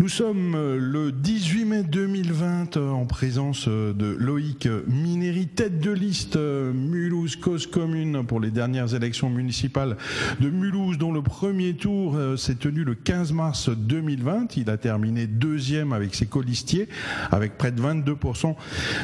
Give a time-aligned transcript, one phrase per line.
[0.00, 5.78] Nous sommes euh, le 18 mai 2020 euh, en présence euh, de Loïc Minéry, tête
[5.78, 9.96] de liste Mulhouse Cause Commune pour les dernières élections municipales
[10.40, 14.56] de Mulhouse, dont le premier tour s'est tenu le 15 mars 2020.
[14.56, 16.88] Il a terminé deuxième avec ses colistiers,
[17.30, 18.56] avec près de 22%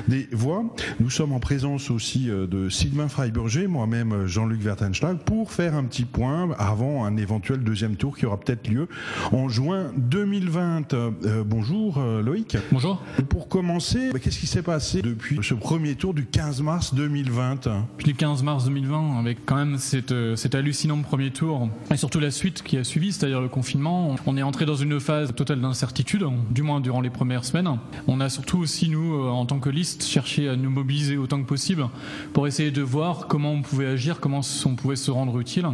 [0.09, 0.65] des voix.
[0.99, 6.05] Nous sommes en présence aussi de Sylvain Freiburger, moi-même Jean-Luc Vertenschlag, pour faire un petit
[6.05, 8.89] point avant un éventuel deuxième tour qui aura peut-être lieu
[9.31, 10.80] en juin 2020.
[10.93, 12.57] Euh, bonjour euh, Loïc.
[12.73, 13.01] Bonjour.
[13.29, 17.69] Pour commencer, bah, qu'est-ce qui s'est passé depuis ce premier tour du 15 mars 2020
[17.97, 19.77] Puis le 15 mars 2020, avec quand même
[20.13, 24.15] euh, cet, hallucinant premier tour, et surtout la suite qui a suivi, c'est-à-dire le confinement,
[24.27, 27.79] on est entré dans une phase totale d'incertitude, du moins durant les premières semaines.
[28.07, 31.47] On a surtout aussi, nous, en tant que liste, cherché à nous mobiliser autant que
[31.47, 31.89] possible
[32.33, 35.67] pour essayer de voir comment on pouvait agir, comment on pouvait se rendre utile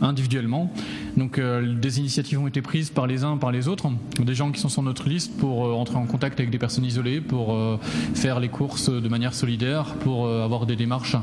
[0.00, 0.72] individuellement.
[1.16, 3.88] Donc des initiatives ont été prises par les uns, par les autres,
[4.20, 6.84] des gens qui sont sur notre liste pour euh, entrer en contact avec des personnes
[6.84, 7.78] isolées, pour euh,
[8.14, 11.16] faire les courses de manière solidaire, pour euh, avoir des démarches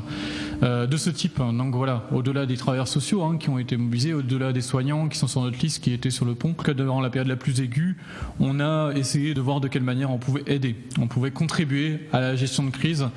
[0.62, 1.38] de ce type.
[1.38, 5.18] Donc voilà, au-delà des travailleurs sociaux hein, qui ont été mobilisés, au-delà des soignants qui
[5.18, 7.60] sont sur notre liste, qui étaient sur le pont, que durant la période la plus
[7.60, 7.96] aiguë,
[8.38, 12.20] on a essayé de voir de quelle manière on pouvait aider, on pouvait contribuer à
[12.20, 13.08] la gestion de crise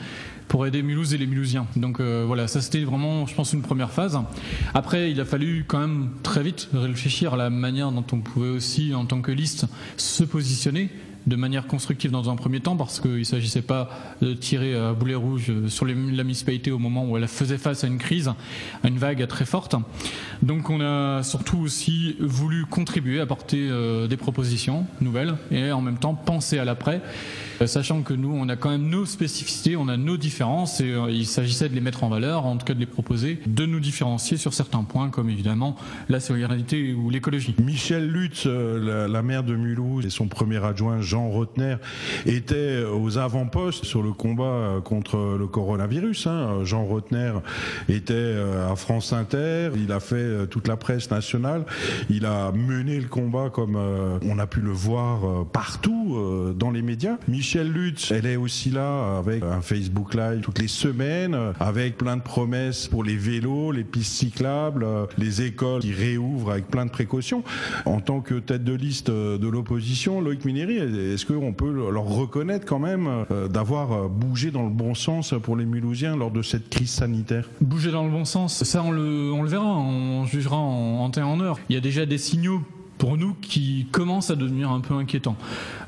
[0.48, 1.68] pour aider Mulhouse et les Mulhousiens.
[1.76, 4.20] Donc voilà, ça c'était vraiment, je pense, une première phase.
[4.74, 8.50] Après, il a fallu quand même très vite réfléchir à la manière dont on pouvait
[8.50, 9.66] aussi, en tant que liste,
[9.98, 10.90] se positionner
[11.28, 13.90] de manière constructive dans un premier temps parce qu'il ne s'agissait pas
[14.22, 17.88] de tirer à boulet rouge sur la municipalité au moment où elle faisait face à
[17.88, 18.32] une crise,
[18.84, 19.76] à une vague très forte.
[20.42, 25.98] Donc on a surtout aussi voulu contribuer, apporter euh, des propositions nouvelles et en même
[25.98, 27.02] temps penser à l'après,
[27.62, 30.92] euh, sachant que nous on a quand même nos spécificités, on a nos différences et
[30.92, 33.66] euh, il s'agissait de les mettre en valeur, en tout cas de les proposer, de
[33.66, 35.76] nous différencier sur certains points comme évidemment
[36.10, 37.56] la solidarité ou l'écologie.
[37.60, 41.78] Michel Lutz, la, maire de Mulhouse et son premier adjoint Jean Rotner
[42.26, 46.28] était aux avant-postes sur le combat contre le coronavirus.
[46.28, 46.66] Hein.
[46.66, 47.32] Jean Rotner
[47.88, 51.64] était euh, à France Inter, il a fait euh, toute la presse nationale,
[52.10, 56.05] il a mené le combat comme euh, on a pu le voir partout
[56.56, 57.18] dans les médias.
[57.28, 62.18] Michel Lutz, elle est aussi là avec un Facebook Live toutes les semaines, avec plein
[62.18, 64.86] de promesses pour les vélos, les pistes cyclables,
[65.18, 67.44] les écoles qui réouvrent avec plein de précautions.
[67.86, 72.66] En tant que tête de liste de l'opposition, Loïc Minéry, est-ce qu'on peut leur reconnaître
[72.66, 76.42] quand même euh, d'avoir euh, bougé dans le bon sens pour les Mulhousiens lors de
[76.42, 77.50] cette crise sanitaire?
[77.62, 81.40] Bouger dans le bon sens, ça on le, verra, on jugera en temps et en
[81.40, 81.60] heure.
[81.70, 82.62] Il y a déjà des signaux
[82.98, 85.36] pour nous qui commence à devenir un peu inquiétant.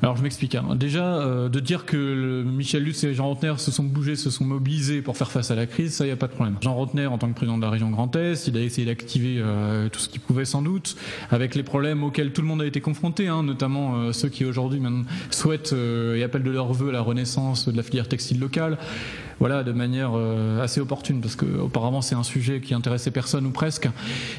[0.02, 0.54] Alors je m'explique.
[0.54, 0.76] Hein.
[0.76, 4.44] Déjà, euh, de dire que Michel Lutz et Jean Rotner se sont bougés, se sont
[4.44, 6.56] mobilisés pour faire face à la crise, ça, il n'y a pas de problème.
[6.60, 9.36] Jean Rotner, en tant que président de la région Grand Est, il a essayé d'activer
[9.38, 10.96] euh, tout ce qu'il pouvait sans doute,
[11.30, 14.44] avec les problèmes auxquels tout le monde a été confronté, hein, notamment euh, ceux qui
[14.44, 14.80] aujourd'hui
[15.30, 18.78] souhaitent et appellent de leur vœu la renaissance de la filière textile locale
[19.40, 23.50] voilà, de manière euh, assez opportune, parce qu'auparavant c'est un sujet qui intéressait personne ou
[23.50, 23.88] presque,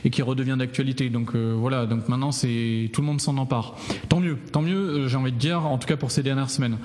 [0.03, 1.09] et qui redevient d'actualité.
[1.09, 3.75] Donc euh, voilà, donc maintenant c'est tout le monde s'en empare.
[4.09, 6.49] Tant mieux, tant mieux, euh, j'ai envie de dire, en tout cas pour ces dernières
[6.49, 6.77] semaines.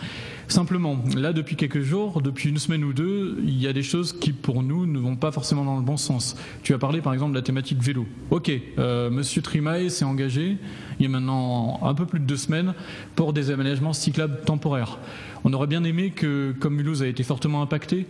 [0.49, 4.13] Simplement, là depuis quelques jours, depuis une semaine ou deux, il y a des choses
[4.13, 6.37] qui pour nous ne vont pas forcément dans le bon sens.
[6.63, 8.07] Tu as parlé par exemple de la thématique vélo.
[8.31, 10.59] Ok, Monsieur Trimae s'est engagé
[10.99, 12.75] il y a maintenant un peu plus de deux semaines
[13.17, 14.99] pour des aménagements cyclables temporaires.
[15.45, 18.07] On aurait bien aimé que, comme Mulhouse a été fortement impacté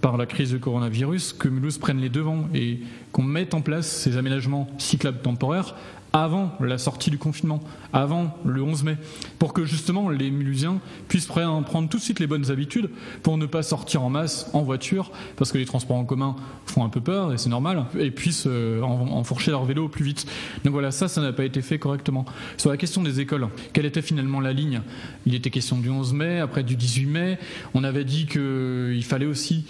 [0.00, 2.80] par la crise du coronavirus, que Mulhouse prenne les devants et
[3.12, 5.74] qu'on mette en place ces aménagements cyclables temporaires
[6.16, 7.60] avant la sortie du confinement,
[7.92, 8.96] avant le 11 mai,
[9.38, 10.78] pour que justement les Mulhusiens
[11.08, 12.88] puissent prendre tout de suite les bonnes habitudes
[13.22, 16.34] pour ne pas sortir en masse en voiture, parce que les transports en commun
[16.64, 20.26] font un peu peur, et c'est normal, et puissent euh, enfourcher leur vélo plus vite.
[20.64, 22.24] Donc voilà, ça, ça n'a pas été fait correctement.
[22.56, 24.80] Sur la question des écoles, quelle était finalement la ligne?
[25.26, 27.38] Il était question du 11 mai, après du 18 mai,
[27.74, 29.66] on avait dit qu'il fallait aussi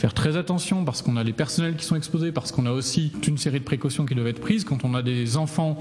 [0.00, 3.10] faire très attention parce qu'on a les personnels qui sont exposés, parce qu'on a aussi
[3.10, 4.64] toute une série de précautions qui doivent être prises.
[4.64, 5.78] Quand on a des enfants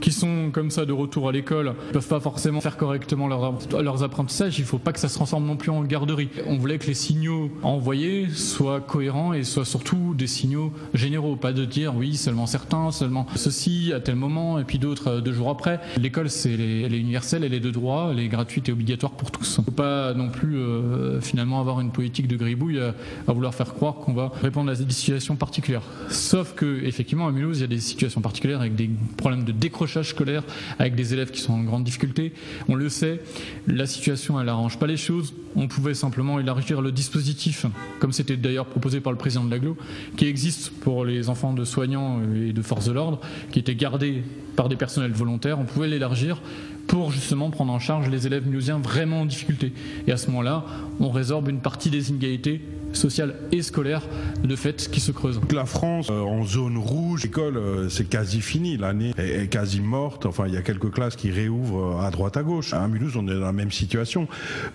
[0.00, 4.02] qui sont comme ça de retour à l'école ne peuvent pas forcément faire correctement leurs
[4.02, 6.28] apprentissages, il ne faut pas que ça se transforme non plus en garderie.
[6.46, 11.52] On voulait que les signaux envoyés soient cohérents et soient surtout des signaux généraux, pas
[11.52, 15.32] de dire oui seulement certains, seulement ceci à tel moment et puis d'autres euh, deux
[15.32, 15.80] jours après.
[15.96, 19.56] L'école elle est universelle, elle est de droit, elle est gratuite et obligatoire pour tous.
[19.56, 22.94] Il ne faut pas non plus euh, finalement avoir une politique de gribouille à,
[23.26, 25.82] à vouloir faire croire qu'on va répondre à des situations particulières.
[26.08, 29.52] Sauf que effectivement à Mulhouse il y a des situations particulières avec des problèmes de
[29.52, 30.42] décrochage scolaire
[30.78, 32.32] avec des élèves qui sont en grande difficulté.
[32.68, 33.20] On le sait,
[33.66, 35.34] la situation, elle n'arrange pas les choses.
[35.56, 37.66] On pouvait simplement élargir le dispositif,
[37.98, 39.76] comme c'était d'ailleurs proposé par le président de l'aglo,
[40.16, 43.20] qui existe pour les enfants de soignants et de forces de l'ordre,
[43.50, 44.22] qui étaient gardés
[44.56, 45.58] par des personnels volontaires.
[45.58, 46.40] On pouvait l'élargir
[46.86, 49.72] pour justement prendre en charge les élèves mulhousiens vraiment en difficulté.
[50.06, 50.64] Et à ce moment-là,
[51.00, 52.62] on résorbe une partie des inégalités
[52.92, 54.02] sociales et scolaires
[54.42, 55.40] de fait qui se creusent.
[55.52, 60.26] La France euh, en zone rouge, l'école euh, c'est quasi fini, l'année est, quasi morte.
[60.26, 62.72] Enfin, il y a quelques classes qui réouvrent à droite à gauche.
[62.74, 64.28] À Mulhouse, on est dans la même situation.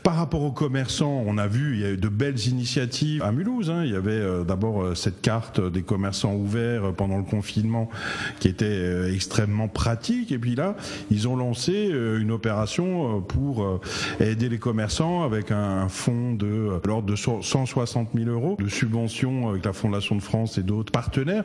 [0.04, 3.32] Par rapport aux commerçants, on a vu il y a eu de belles initiatives à
[3.32, 3.70] Mulhouse.
[3.70, 3.84] Hein.
[3.86, 7.90] Il y avait d'abord cette carte des commerçants ouverts pendant le confinement
[8.40, 10.32] qui était extrêmement pratique.
[10.32, 10.76] Et puis là,
[11.12, 13.80] ils ont lancé euh, une opération euh, pour euh,
[14.20, 19.66] aider les commerçants avec un fonds de l'ordre de 160 000 euros de subventions avec
[19.66, 21.44] la Fondation de France et d'autres partenaires.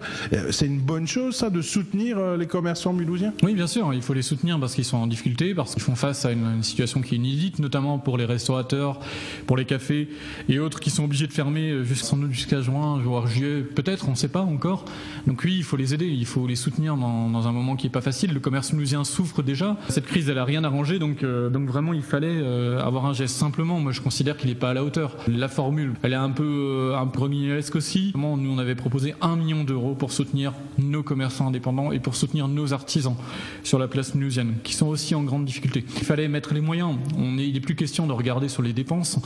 [0.50, 3.32] C'est une bonne chose, ça, de soutenir les commerçants mulhousiens?
[3.42, 5.94] Oui, bien sûr, il faut les soutenir parce qu'ils sont en difficulté, parce qu'ils font
[5.94, 9.00] face à une, situation qui est inédite, notamment pour les restaurateurs,
[9.46, 10.08] pour les cafés
[10.48, 11.84] et autres qui sont obligés de fermer
[12.30, 14.84] jusqu'à juin, voire juillet, peut-être, on ne sait pas encore.
[15.26, 17.92] Donc oui, il faut les aider, il faut les soutenir dans, un moment qui n'est
[17.92, 18.32] pas facile.
[18.32, 19.76] Le commerce mulhousien souffre déjà.
[19.88, 23.36] Cette crise, elle a rien arrangé, donc, euh, vraiment, il fallait euh, avoir un geste.
[23.36, 25.16] Simplement, moi, je considère qu'il n'est pas à la hauteur.
[25.28, 27.18] La formule, elle est un peu, euh, un peu
[27.74, 28.12] aussi.
[28.16, 32.48] Nous, on avait proposé un million d'euros pour soutenir nos commerçants indépendants et pour soutenir
[32.48, 33.16] nos artisans
[33.62, 35.84] sur la place mulhousienne, qui sont aussi en grande difficulté.
[35.96, 36.96] Il fallait mettre les moyens.
[37.16, 39.18] Il n'est plus question de regarder sur les dépenses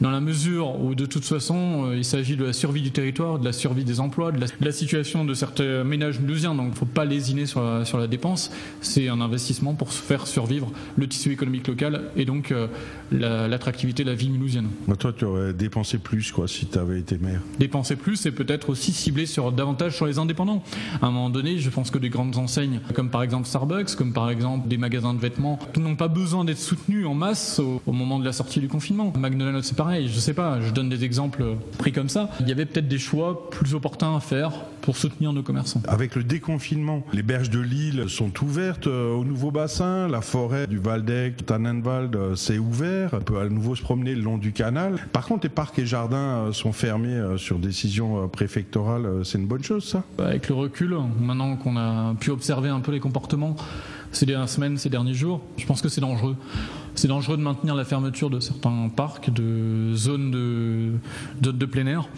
[0.00, 3.44] dans la mesure où de toute façon il s'agit de la survie du territoire, de
[3.44, 6.84] la survie des emplois, de la, situation de certains ménages mulhousiens, donc il ne faut
[6.86, 8.50] pas lésiner sur la, sur la dépense,
[8.80, 12.66] c'est un investissement pour faire survivre le tissu économique local et donc euh,
[13.12, 14.68] l'attractivité de la vie mulhousienne.
[14.98, 18.70] toi, tu aurais dépensé plus quoi, si tu avais été maire Dépenser plus et peut-être
[18.70, 20.62] aussi cibler sur, davantage sur les indépendants.
[21.00, 24.12] À un moment donné, je pense que des grandes enseignes, comme par exemple Starbucks, comme
[24.12, 28.18] par exemple des magasins de vêtements, n'ont pas besoin d'être soutenus en masse au, moment
[28.18, 29.12] de la sortie du confinement.
[29.16, 31.44] McDonald's, c'est pareil, je sais pas, je donne des exemples
[31.76, 32.30] pris comme ça.
[32.40, 35.82] Il y avait peut-être des choix plus opportuns à faire pour soutenir nos commerçants.
[35.86, 40.66] Avec le déconfinement, les berges de l'île sont ouvertes euh, au nouveau bassin, la forêt
[40.66, 44.52] du Waldeck, Tannenwald, euh, c'est ouvert, on peut à nouveau se promener le long du
[44.52, 45.06] canal.
[45.12, 46.16] Par contre, les parcs et jardins
[46.46, 50.96] euh, sont fermés sur décision préfectorale, c'est une bonne chose ça bah, Avec le recul,
[51.20, 53.54] maintenant qu'on a pu observer un peu les comportements
[54.12, 56.36] ces dernières semaines, ces derniers jours, je pense que c'est dangereux.
[56.94, 60.92] C'est dangereux de maintenir la fermeture de certains parcs, de zones de,
[61.40, 62.08] de, de plein air.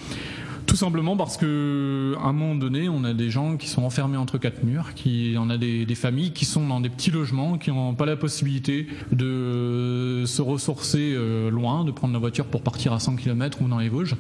[0.67, 4.17] Tout simplement parce que à un moment donné, on a des gens qui sont enfermés
[4.17, 7.71] entre quatre murs, qui on a des, familles qui sont dans des petits logements, qui
[7.71, 12.93] n'ont pas la possibilité de se ressourcer euh, loin, de prendre la voiture pour partir
[12.93, 14.17] à 100 km ou dans les Vosges.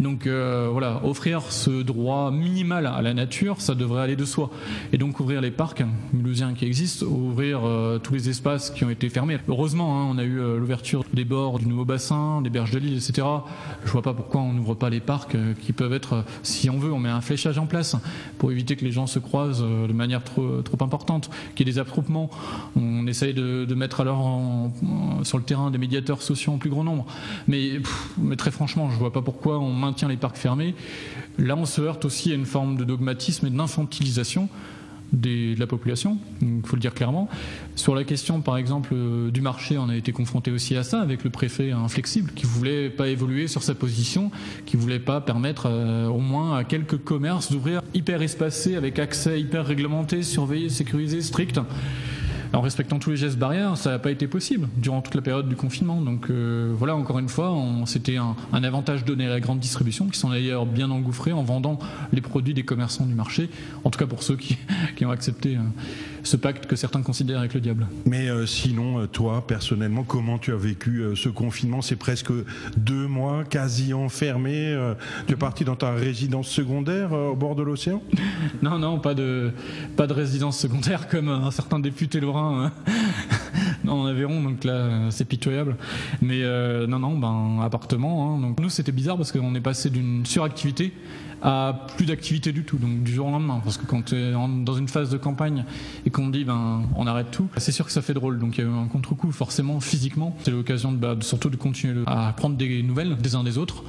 [0.00, 4.50] Donc euh, voilà, offrir ce droit minimal à la nature, ça devrait aller de soi.
[4.92, 8.90] Et donc ouvrir les parcs mulhousiens qui existent, ouvrir euh, tous les espaces qui ont
[8.90, 9.36] été fermés.
[9.48, 12.96] Heureusement, hein, on a eu l'ouverture des bords du nouveau bassin, des berges de l'île,
[12.96, 13.26] etc.
[13.84, 16.92] Je vois pas pourquoi on n'ouvre pas les parcs qui peuvent être, si on veut,
[16.92, 17.96] on met un fléchage en place
[18.38, 21.70] pour éviter que les gens se croisent euh, de manière trop, trop importante, qu'il y
[21.70, 22.30] ait des attroupements.
[22.76, 24.70] On essaye de, mettre alors
[25.22, 27.06] sur le terrain des médiateurs sociaux en plus grand nombre.
[27.48, 27.80] Mais
[28.36, 30.74] très franchement, je ne vois pas pourquoi on maintient les parcs fermés.
[31.38, 34.48] Là, on se heurte aussi à une forme de dogmatisme et d'infantilisation
[35.12, 37.28] de la population, il faut le dire clairement.
[37.74, 41.00] Sur la question, par exemple, euh, du marché, on a été confronté aussi à ça
[41.00, 44.30] avec le préfet inflexible qui voulait pas évoluer sur sa position,
[44.66, 49.40] qui voulait pas permettre euh, au moins à quelques commerces d'ouvrir hyper espacés avec accès
[49.40, 51.60] hyper réglementé, surveillé, sécurisé, strict
[52.52, 55.48] en respectant tous les gestes barrières, ça n'a pas été possible durant toute la période
[55.48, 56.00] du confinement.
[56.00, 60.18] Donc euh, voilà, encore une fois, c'était un, avantage donné à la grande distribution, qui
[60.18, 61.78] sont d'ailleurs bien engouffrés en vendant
[62.12, 63.50] les produits des commerçants du marché,
[63.84, 64.58] en tout cas pour ceux qui,
[65.04, 65.60] ont accepté euh,
[66.22, 67.86] ce pacte que certains considèrent avec le diable.
[68.06, 71.82] Mais euh, sinon, toi, personnellement, comment tu as vécu ce confinement?
[71.82, 72.32] C'est presque
[72.76, 74.76] deux mois quasi enfermé.
[75.26, 78.02] tu es parti dans ta résidence secondaire au bord de l'océan?
[78.62, 79.52] Non, non, pas de,
[79.96, 82.72] pas de résidence secondaire comme un certain député lorrain.
[83.90, 85.76] En Aveyron, donc là c'est pitoyable.
[86.22, 88.34] Mais euh, non, non, ben appartement.
[88.34, 88.40] Hein.
[88.40, 90.92] Donc nous c'était bizarre parce qu'on est passé d'une suractivité
[91.42, 93.60] à plus d'activité du tout, donc du jour au lendemain.
[93.62, 95.64] Parce que quand tu es dans une phase de campagne
[96.06, 98.38] et qu'on dit ben on arrête tout, c'est sûr que ça fait drôle.
[98.38, 100.36] Donc il y a eu un contre-coup forcément physiquement.
[100.44, 103.84] C'est l'occasion de, bah, surtout de continuer à prendre des nouvelles des uns des autres,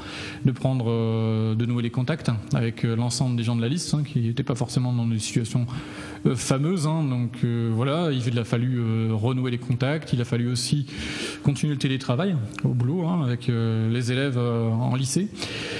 [0.45, 3.93] de prendre euh, de nouveau les contacts avec euh, l'ensemble des gens de la liste
[3.93, 5.65] hein, qui n'étaient pas forcément dans des situations
[6.25, 6.87] euh, fameuses.
[6.87, 7.03] Hein.
[7.03, 10.13] donc voilà, il a fallu renouer les contacts.
[10.13, 10.85] Il a fallu aussi
[11.43, 15.27] continuer le télétravail au boulot hein, avec les élèves en lycée.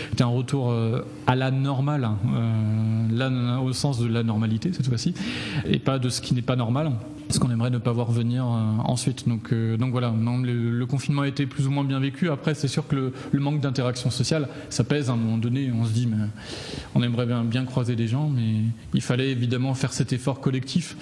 [0.09, 0.73] C'était un retour
[1.27, 2.17] à la normal, hein.
[2.33, 5.13] euh, au sens de la normalité cette fois-ci,
[5.65, 6.91] et pas de ce qui n'est pas normal.
[7.31, 9.27] Ce qu'on aimerait ne pas voir venir ensuite.
[9.27, 12.29] Donc, donc voilà, non, le, confinement a été plus ou moins bien vécu.
[12.29, 15.71] Après, c'est sûr que le, le manque d'interaction sociale, ça pèse à un moment donné.
[15.71, 16.25] On se dit, mais
[16.95, 18.61] on aimerait bien, bien croiser des gens, mais
[18.93, 20.95] il fallait évidemment faire cet effort collectif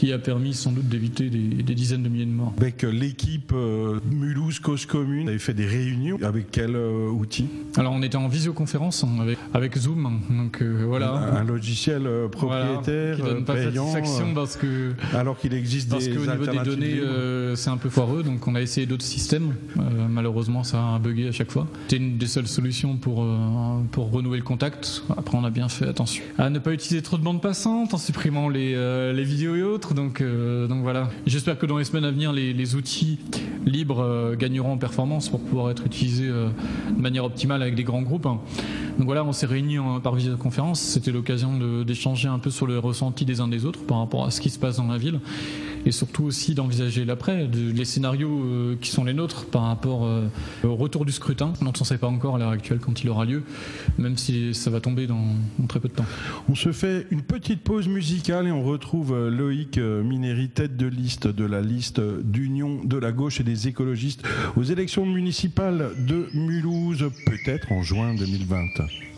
[0.00, 2.54] qui a permis sans doute d'éviter des, dizaines de milliers de morts.
[2.56, 7.10] Avec euh, l'équipe euh, Mulhouse Cause Commune, vous avez fait des réunions avec quel euh,
[7.10, 7.48] outil?
[7.76, 11.12] Alors on était en visioconférence avec, avec Zoom, donc voilà.
[11.12, 16.24] Un, logiciel propriétaire qui donne pas satisfaction parce que alors qu'il existe parce des qu'au
[16.24, 17.00] niveau des données
[17.54, 19.54] c'est un peu foireux, donc on a essayé d'autres systèmes.
[20.08, 21.66] malheureusement ça a bugué à chaque fois.
[21.88, 23.26] C'était une des seules solutions pour
[23.92, 25.02] pour renouer le contact.
[25.14, 27.98] Après on a bien fait attention à ne pas utiliser trop de bandes passantes en
[27.98, 28.72] supprimant les
[29.12, 29.89] les vidéos et autres.
[29.94, 31.10] Donc, euh, donc voilà.
[31.26, 33.18] J'espère que dans les semaines à venir, les, outils
[33.66, 36.48] libres euh, gagneront en performance pour pouvoir être utilisés euh,
[36.90, 38.22] de manière optimale avec des grands groupes.
[38.22, 40.80] Donc voilà, on s'est réunis par visioconférence.
[40.80, 44.30] C'était l'occasion d'échanger un peu sur le ressenti des uns des autres par rapport à
[44.30, 45.20] ce qui se passe dans la ville
[45.86, 50.08] et surtout aussi d'envisager l'après, les scénarios qui sont les nôtres par rapport
[50.62, 53.24] au retour du scrutin, on ne sait pas encore à l'heure actuelle quand il aura
[53.24, 53.42] lieu,
[53.98, 55.24] même si ça va tomber dans,
[55.58, 56.04] dans très peu de temps.
[56.48, 61.26] On se fait une petite pause musicale et on retrouve Loïc Minéry, tête de liste
[61.26, 64.22] de la liste d'Union de la gauche et des écologistes
[64.56, 69.09] aux élections municipales de Mulhouse, peut-être en juin 2020.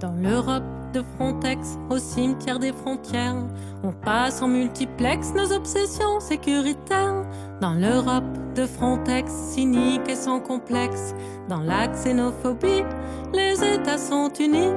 [0.00, 3.36] Dans l'Europe de Frontex, au cimetière des frontières,
[3.84, 7.24] on passe en multiplex nos obsessions sécuritaires.
[7.60, 8.24] Dans l'Europe
[8.56, 11.14] de Frontex, cynique et sans complexe,
[11.48, 12.82] dans la xénophobie,
[13.32, 14.72] les États sont unis.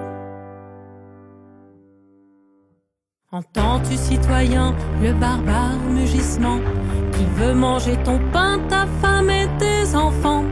[3.32, 6.60] Entends-tu, citoyen, le barbare mugissement
[7.14, 10.44] qui veut manger ton pain, ta femme et tes enfants?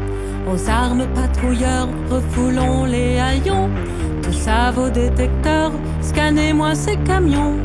[0.52, 3.70] Aux armes patrouilleurs, refoulons les haillons.
[4.26, 7.58] Tout ça vos détecteurs, scannez-moi ces camions.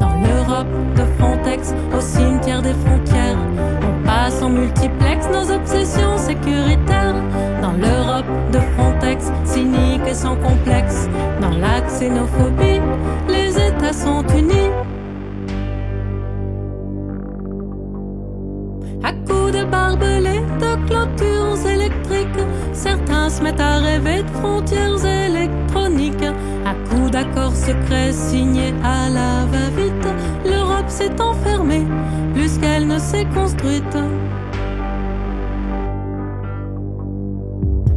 [0.00, 0.66] Dans l'Europe
[0.96, 3.36] de Frontex, au cimetière des frontières,
[3.82, 7.14] on passe en multiplex nos obsessions sécuritaires.
[7.60, 11.10] Dans l'Europe de Frontex, cynique et sans complexe,
[11.42, 12.80] dans la xénophobie,
[13.28, 14.70] les États sont unis.
[22.82, 26.30] Certains se mettent à rêver de frontières électroniques.
[26.64, 30.06] À coups d'accords secrets signés à la va-vite,
[30.44, 31.86] l'Europe s'est enfermée
[32.34, 33.96] plus qu'elle ne s'est construite.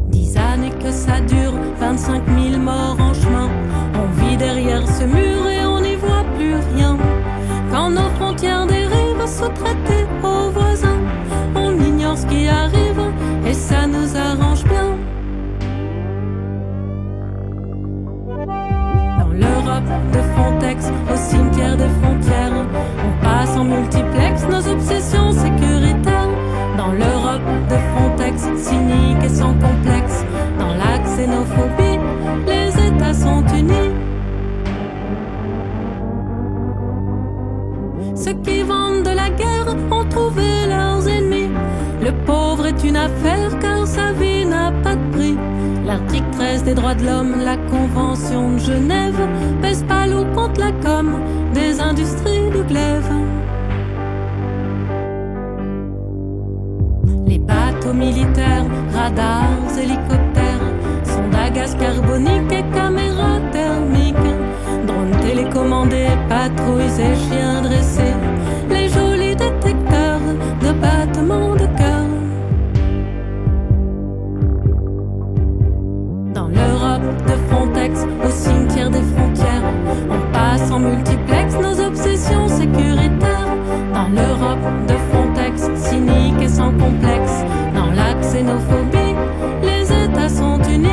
[0.10, 3.50] Dix années que ça dure, 25 000 morts en chemin.
[4.02, 6.98] On vit derrière ce mur et on n'y voit plus rien.
[7.72, 11.00] Quand nos frontières dérivent sous traiter aux voisins,
[12.16, 13.02] ce qui arrive
[13.46, 14.98] et ça nous arrange bien.
[19.20, 22.54] Dans l'Europe de Frontex, au cimetière des frontières,
[23.06, 26.30] on passe en multiplex nos obsessions sécuritaires.
[26.78, 30.26] Dans l'Europe de Frontex, cynique et sans complexe,
[30.60, 32.00] dans la xénophobie,
[32.48, 33.92] les États sont unis.
[38.16, 40.23] Ceux qui vendent de la guerre ont trouvé
[42.84, 45.38] une affaire car sa vie n'a pas de prix.
[45.86, 49.28] L'article 13 des droits de l'homme, la Convention de Genève,
[49.62, 51.20] pèse pas lourd contre la com
[51.54, 53.12] des industries du glaive.
[57.26, 60.68] Les bateaux militaires, radars, hélicoptères,
[61.06, 64.34] sondes à gaz carbonique et caméras thermiques,
[64.88, 68.16] drones télécommandés, patrouilles et chiens dressés,
[68.70, 70.20] les jolis détecteurs
[70.62, 71.93] de battements de cœur.
[77.28, 79.64] De Frontex, au cimetière des frontières,
[80.10, 83.48] on passe en multiplex nos obsessions sécuritaires.
[83.94, 87.44] Dans l'Europe de Frontex, cynique et sans complexe,
[87.76, 89.16] dans la xénophobie,
[89.62, 90.90] les États sont unis.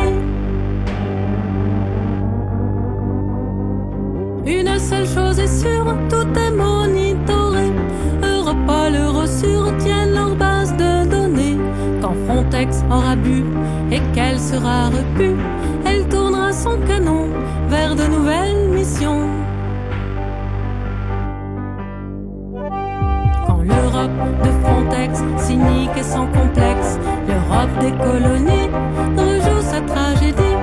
[4.46, 7.70] Une seule chose est sûre, tout est monitoré.
[8.22, 9.72] Europol, Eurosur
[12.60, 13.42] Aura bu
[13.90, 15.34] et qu'elle sera repue,
[15.86, 17.28] elle tournera son canon
[17.70, 19.26] vers de nouvelles missions.
[23.46, 24.10] Quand l'Europe
[24.44, 28.68] de Frontex, cynique et sans complexe, l'Europe des colonies
[29.16, 30.58] rejoue sa tragédie.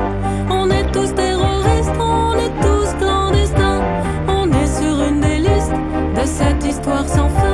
[0.51, 3.81] On est tous terroristes, on est tous clandestins,
[4.27, 5.73] on est sur une des listes
[6.15, 7.46] de cette histoire sans fin.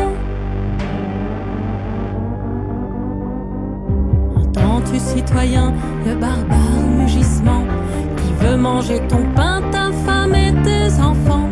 [5.04, 5.74] citoyen,
[6.06, 7.64] le barbare mugissement
[8.18, 11.50] qui veut manger ton pain, ta femme et tes enfants.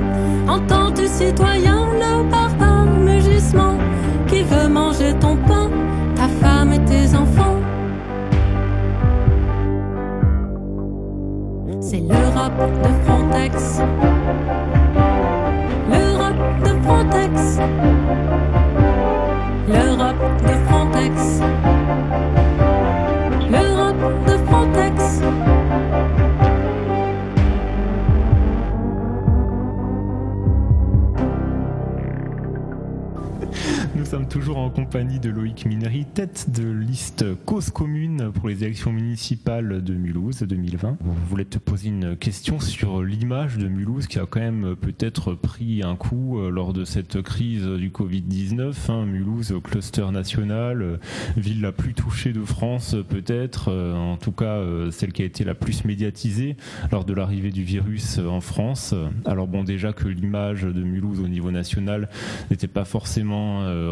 [0.48, 3.76] Entends-tu, citoyen, le barbare mugissement
[4.28, 5.70] qui veut manger ton pain,
[6.16, 7.58] ta femme et tes enfants.
[11.82, 13.82] C'est l'Europe de Frontex.
[15.90, 17.60] L'Europe de Frontex.
[19.68, 20.31] L'Europe
[34.32, 39.84] toujours en compagnie de Loïc Minery, tête de liste cause commune pour les élections municipales
[39.84, 41.00] de Mulhouse 2020.
[41.02, 45.34] Je voulais te poser une question sur l'image de Mulhouse qui a quand même peut-être
[45.34, 48.74] pris un coup euh, lors de cette crise du Covid-19.
[48.88, 49.06] hein.
[49.06, 50.98] Mulhouse, cluster national, euh,
[51.36, 55.44] ville la plus touchée de France peut-être, euh, en tout cas celle qui a été
[55.44, 56.56] la plus médiatisée
[56.90, 58.96] lors de l'arrivée du virus en France.
[59.26, 62.08] Alors bon déjà que l'image de Mulhouse au niveau national
[62.50, 63.92] n'était pas forcément euh,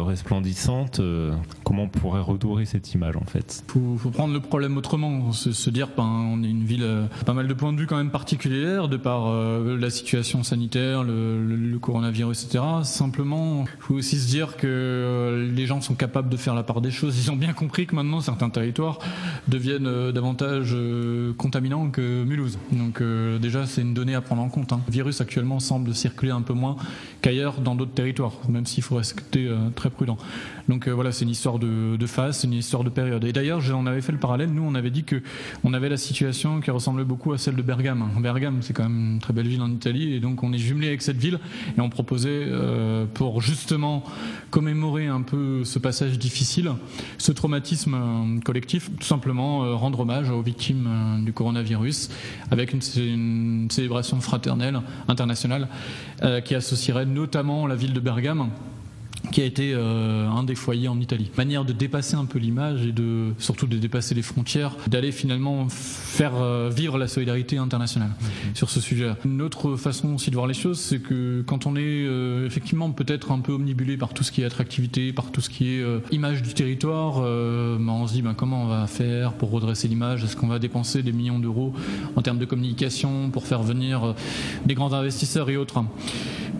[0.98, 1.32] euh,
[1.64, 5.70] comment on pourrait redorer cette image en fait faut, faut prendre le problème autrement, se,
[5.70, 8.10] dire ben, on est une ville euh, pas mal de points de vue quand même
[8.10, 12.64] particulière de par euh, la situation sanitaire, le, coronavirus, etc.
[12.82, 16.80] Simplement, il faut aussi se dire que les gens sont capables de faire la part
[16.82, 17.18] des choses.
[17.18, 18.98] Ils ont bien compris que maintenant certains territoires
[19.48, 20.76] deviennent davantage
[21.38, 22.58] contaminants que Mulhouse.
[22.72, 23.02] Donc
[23.40, 24.72] déjà c'est une donnée à prendre en compte.
[24.72, 24.80] hein.
[24.86, 26.76] Le virus actuellement semble circuler un peu moins
[27.22, 30.18] qu'ailleurs dans d'autres territoires, même s'il faut rester très prudent.
[30.70, 33.24] Donc euh, voilà, c'est une histoire de, de phase, c'est une histoire de période.
[33.24, 34.50] Et d'ailleurs, j'en avais fait le parallèle.
[34.50, 35.20] Nous, on avait dit que
[35.64, 38.08] on avait la situation qui ressemblait beaucoup à celle de Bergame.
[38.20, 40.86] Bergame, c'est quand même une très belle ville en Italie, et donc on est jumelé
[40.86, 41.40] avec cette ville,
[41.76, 44.04] et on proposait euh, pour justement
[44.50, 46.70] commémorer un peu ce passage difficile,
[47.18, 50.88] ce traumatisme euh, collectif, tout simplement rendre hommage aux victimes
[51.24, 52.10] du coronavirus
[52.52, 55.68] avec une, célébration fraternelle internationale
[56.44, 58.50] qui associerait notamment la ville de Bergame
[59.32, 61.30] qui a été euh, un des foyers en Italie.
[61.36, 65.68] Manière de dépasser un peu l'image et de surtout de dépasser les frontières, d'aller finalement
[65.68, 68.10] faire euh, vivre la solidarité internationale
[68.54, 69.12] sur ce sujet.
[69.24, 72.90] Une autre façon aussi de voir les choses, c'est que quand on est euh, effectivement
[72.90, 75.80] peut-être un peu omnibulé par tout ce qui est attractivité, par tout ce qui est
[75.80, 79.50] euh, image du territoire, euh, ben, on se dit ben, comment on va faire pour
[79.50, 80.24] redresser l'image?
[80.24, 81.72] Est-ce qu'on va dépenser des millions d'euros
[82.16, 84.14] en termes de communication pour faire venir
[84.66, 85.82] des grands investisseurs et autres?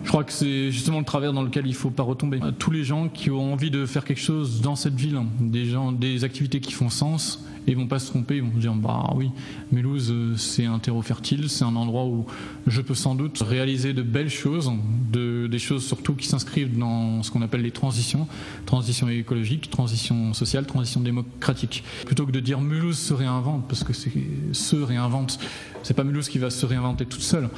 [0.03, 2.39] Je crois que c'est justement le travers dans lequel il faut pas retomber.
[2.57, 5.65] Tous les gens qui ont envie de faire quelque chose dans cette ville, hein, des
[5.65, 8.73] gens, des activités qui font sens, et vont pas se tromper, ils vont se dire
[8.73, 9.29] bah oui,
[9.71, 12.25] Mulhouse euh, c'est un terreau fertile, c'est un endroit où
[12.67, 14.71] je peux sans doute réaliser de belles choses,
[15.11, 18.27] de, des choses surtout qui s'inscrivent dans ce qu'on appelle les transitions,
[18.65, 21.83] transition écologique, transition sociale, transition démocratique.
[22.05, 24.11] Plutôt que de dire Mulhouse se réinvente, parce que c'est
[24.53, 25.39] se réinvente,
[25.83, 27.49] c'est pas Mulhouse qui va se réinventer toute seule.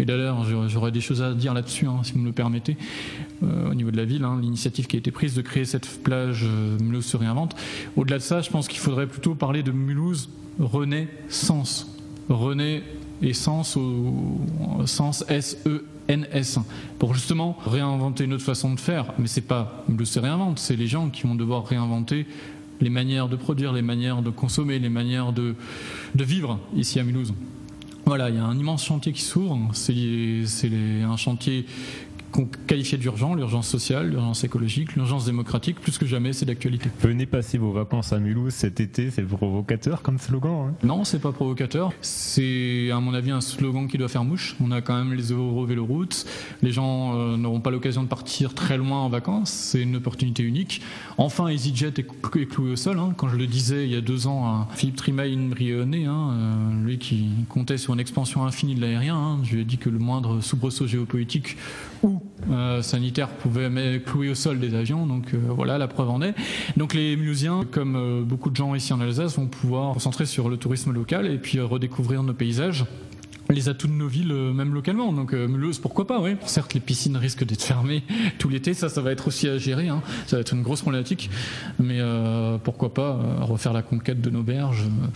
[0.00, 2.76] Et d'ailleurs, j'aurais- des choses à dire là-dessus, hein, si vous me le permettez,
[3.42, 6.02] euh, au niveau de la ville, hein, l'initiative qui a été prise de créer cette
[6.02, 7.54] plage euh, Mulhouse se réinvente.
[7.96, 11.86] Au-delà de ça, je pense qu'il faudrait plutôt parler de Mulhouse renaissance.
[12.30, 12.82] Renaît
[13.22, 14.40] et sens au
[14.86, 16.58] sens S-E-N-S.
[16.98, 19.12] Pour justement réinventer une autre façon de faire.
[19.18, 22.26] Mais c'est pas Mulhouse se réinvente, c'est les gens qui vont devoir réinventer
[22.80, 25.54] les manières de produire, les manières de consommer, les manières de
[26.14, 27.34] vivre ici à Mulhouse.
[28.06, 29.70] Voilà, il y a un immense chantier qui s'ouvre.
[29.72, 30.70] C'est
[31.04, 31.66] un chantier
[32.32, 35.80] qu'on qualifiait d'urgent, l'urgence sociale, l'urgence écologique, l'urgence démocratique.
[35.80, 36.88] Plus que jamais, c'est d'actualité.
[37.00, 40.68] Venez passer vos vacances à Mulhouse cet été, c'est provocateur comme slogan.
[40.70, 40.74] hein.
[40.86, 41.92] Non, c'est pas provocateur.
[42.00, 44.56] C'est, à mon avis, un slogan qui doit faire mouche.
[44.60, 46.26] On a quand même les Eurovéloroutes.
[46.62, 49.50] Les gens euh, n'auront pas l'occasion de partir très loin en vacances.
[49.50, 50.82] C'est une opportunité unique.
[51.18, 52.98] Enfin, EasyJet est, clou- est cloué au sol.
[52.98, 53.12] hein.
[53.16, 56.98] Quand je le disais il y a deux ans à Philippe Trimaine-Brionnais, hein, euh, lui
[56.98, 59.98] qui comptait sur une expansion infinie de l'aérien, hein, je lui ai dit que le
[59.98, 61.56] moindre soubresaut géopolitique
[62.50, 65.06] euh, sanitaire pouvait mettre- clouer au sol des avions.
[65.06, 66.34] Donc euh, voilà, la preuve en est.
[66.76, 70.48] Donc les Mulhousiens, comme euh, beaucoup de gens ici en Alsace, vont pouvoir concentrer sur
[70.48, 72.84] le tourisme local et puis euh, redécouvrir nos paysages
[73.52, 75.12] les atouts de nos villes, euh, même localement.
[75.12, 76.36] Donc euh, Mulhouse, pourquoi pas, oui.
[76.46, 78.04] Certes, les piscines risquent d'être fermées
[78.38, 79.88] tout l'été, ça, ça va être aussi à gérer.
[79.88, 80.02] hein.
[80.28, 81.30] Ça va être une grosse problématique.
[81.80, 85.06] Mais euh, pourquoi pas euh, refaire la conquête de nos berges euh,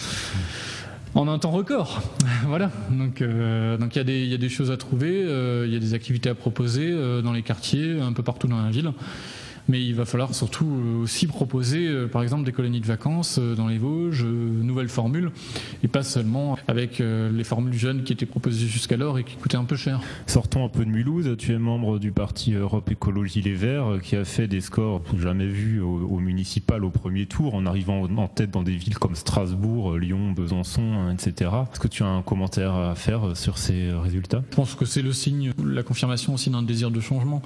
[1.14, 2.02] en un temps record.
[2.46, 2.70] voilà.
[2.90, 5.64] Donc, euh, donc il y, a des- il y a des choses à trouver, euh,
[5.66, 8.60] il y a des activités à proposer euh, dans les quartiers, un peu partout dans
[8.62, 8.92] la ville.
[9.68, 10.66] Mais il va falloir surtout
[11.02, 15.30] aussi proposer, par exemple, des colonies de vacances dans les Vosges, nouvelles formules,
[15.82, 19.64] et pas seulement avec les formules jeunes qui étaient proposées jusqu'alors et qui coûtaient un
[19.64, 20.00] peu cher.
[20.26, 21.36] Sortons un peu de Mulhouse.
[21.38, 25.46] Tu es membre du parti Europe Écologie Les Verts, qui a fait des scores jamais
[25.46, 29.96] vus au, municipal au premier tour, en arrivant en tête dans des villes comme Strasbourg,
[29.96, 31.50] Lyon, Besançon, etc.
[31.72, 34.42] Est-ce que tu as un commentaire à faire sur ces résultats?
[34.50, 37.42] Je pense que c'est le signe, la confirmation aussi d'un désir de changement.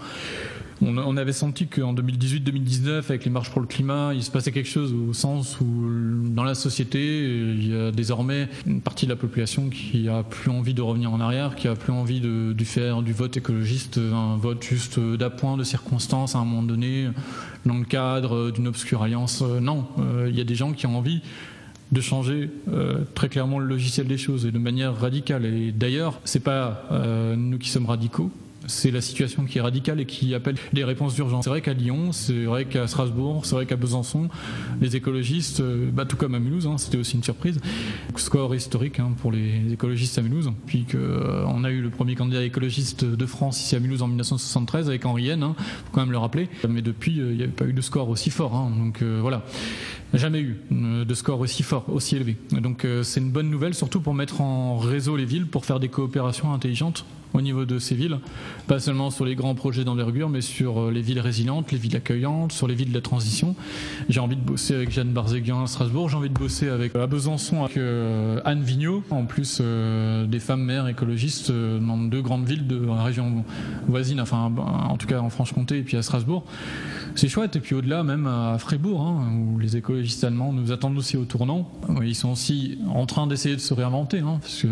[0.81, 4.69] On, avait senti qu'en 2018-2019, avec les marches pour le climat, il se passait quelque
[4.69, 5.67] chose au sens où
[6.25, 10.51] dans la société, il y a désormais une partie de la population qui a plus
[10.51, 14.37] envie de revenir en arrière, qui a plus envie de, faire du vote écologiste un
[14.37, 17.09] vote juste d'appoint, de circonstance à un moment donné,
[17.67, 19.43] dans le cadre d'une obscure alliance.
[19.43, 21.23] Non, euh, il y a des gens qui ont envie
[21.91, 25.47] de changer euh, très clairement le logiciel des choses et de manière radicale.
[25.47, 28.31] Et d'ailleurs, c'est pas euh, nous qui sommes radicaux,
[28.69, 31.45] c'est la situation qui est radicale et qui appelle des réponses d'urgence.
[31.45, 34.29] C'est vrai qu'à Lyon, c'est vrai qu'à Strasbourg, c'est vrai qu'à Besançon,
[34.81, 37.61] les écologistes, euh, bah, tout comme à Mulhouse, hein, c'était aussi une surprise.
[38.17, 42.15] Score historique hein, pour les écologistes à Mulhouse, puis qu'on euh, a eu le premier
[42.15, 46.01] candidat écologiste de France ici à Mulhouse en 1973 avec Henri Henrienne, hein, faut quand
[46.01, 46.49] même le rappeler.
[46.69, 48.55] Mais depuis, euh, il n'y avait pas eu de score aussi fort.
[48.55, 49.45] Hein, donc voilà,
[50.15, 52.37] jamais eu de score aussi fort, aussi élevé.
[52.53, 55.89] Donc c'est une bonne nouvelle, surtout pour mettre en réseau les villes, pour faire des
[55.89, 58.19] coopérations intelligentes au niveau de ces villes,
[58.67, 61.97] pas seulement sur les grands projets d'envergure, mais sur euh, les villes résilientes, les villes
[61.97, 63.55] accueillantes, sur les villes de la transition.
[64.09, 67.05] J'ai envie de bosser avec Jeanne Barzéguin à Strasbourg, j'ai envie de bosser avec euh,
[67.05, 72.47] à Besançon avec euh, Anne Vigneault, en plus des femmes mères écologistes dans deux grandes
[72.47, 73.45] villes de la région
[73.87, 76.45] voisine, enfin en tout cas en Franche-Comté et puis à Strasbourg.
[77.15, 80.97] C'est chouette, et puis au-delà même à Fribourg, hein, où les écologistes allemands nous attendent
[80.97, 81.69] aussi au tournant.
[82.03, 84.69] Ils sont aussi en train d'essayer de se réinventer, hein, parce que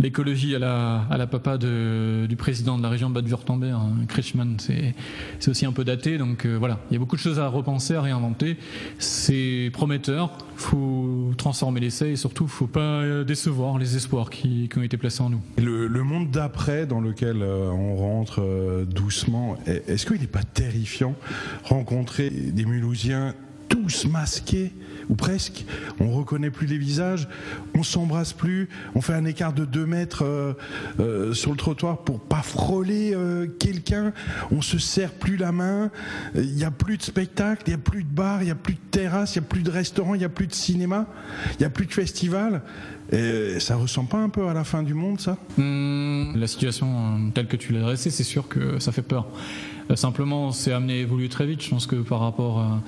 [0.00, 5.66] l'écologie à la, à la papa du président de la région Bade-Württemberg, hein, c'est aussi
[5.66, 6.18] un peu daté.
[6.18, 8.56] Donc euh, voilà, il y a beaucoup de choses à repenser, à réinventer.
[8.98, 10.36] C'est prometteur.
[10.56, 15.22] Faut transformer l'essai et surtout, il faut pas décevoir les espoirs qui, ont été placés
[15.22, 15.40] en nous.
[15.58, 20.42] Le, le monde d'après dans lequel euh, on rentre euh, doucement, est-ce qu'il n'est pas
[20.42, 21.14] terrifiant
[21.64, 23.34] rencontrer des Mulhousiens
[23.74, 24.72] tous masqués
[25.08, 25.64] ou presque.
[25.98, 27.28] On reconnaît plus les visages,
[27.74, 30.52] on s'embrasse plus, on fait un écart de 2 mètres euh,
[31.00, 34.12] euh, sur le trottoir pour pas frôler euh, quelqu'un,
[34.52, 35.90] on se serre plus la main,
[36.36, 38.54] il n'y a plus de spectacle, il n'y a plus de bar, il n'y a
[38.54, 41.06] plus de terrasse, il n'y a plus de restaurant, il n'y a plus de cinéma,
[41.54, 42.62] il n'y a plus de festival.
[43.12, 45.36] Et ça ressemble pas un peu à la fin du monde, ça?
[45.58, 49.26] Hmm, La situation telle que tu l'as dressée, c'est sûr que ça fait peur.
[49.94, 51.62] simplement, c'est amené à évoluer très vite.
[51.62, 52.80] Je pense que par rapport à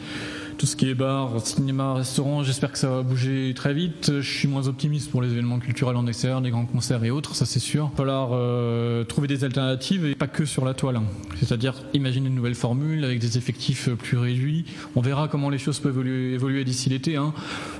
[0.58, 4.20] tout ce qui est bar, cinéma, restaurant, j'espère que ça va bouger très vite.
[4.20, 7.34] Je suis moins optimiste pour les événements culturels en extérieur, les grands concerts et autres,
[7.34, 7.84] ça c'est sûr.
[7.86, 10.96] Il va falloir euh, trouver des alternatives et pas que sur la toile.
[10.96, 11.04] Hein.
[11.38, 14.64] C'est-à-dire imaginer une nouvelle formule avec des effectifs plus réduits.
[14.94, 17.16] On verra comment les choses peuvent évoluer, d'ici l'été.
[17.16, 17.34] Hein.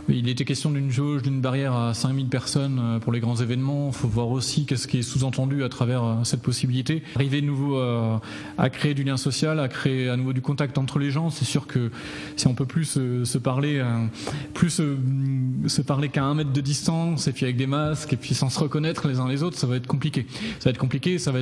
[0.08, 3.88] Il était question d'une jauge, d'une barrière à 5000 personnes euh, pour les grands événements.
[3.88, 7.02] Il faut voir aussi qu'est-ce qui est sous-entendu à travers euh, cette possibilité.
[7.14, 10.98] Arriver de nouveau à créer du lien social, à créer à nouveau du contact entre
[10.98, 11.90] les gens, c'est sûr que
[12.36, 12.84] si on peut plus
[13.24, 14.06] se, parler, euh,
[14.54, 18.34] plus se, parler qu'à un mètre de distance et puis avec des masques et puis
[18.34, 20.26] sans se reconnaître les uns les autres, ça va être compliqué.
[20.58, 21.40] Ça va être compliqué, ça va